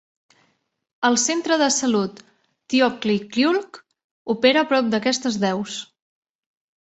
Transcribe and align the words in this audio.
El 1.09 1.17
Centre 1.23 1.57
de 1.61 1.65
Salut 1.75 2.23
Tyoply 2.73 3.17
Klyuch 3.35 3.79
opera 4.35 4.63
prop 4.71 4.89
d'aquestes 4.95 5.37
deus. 5.47 5.77